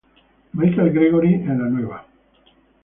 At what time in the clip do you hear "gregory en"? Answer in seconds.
0.91-1.59